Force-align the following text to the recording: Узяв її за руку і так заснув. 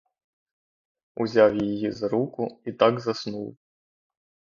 Узяв 1.15 1.55
її 1.55 1.91
за 1.91 2.07
руку 2.07 2.61
і 2.65 2.71
так 2.71 2.99
заснув. 2.99 3.57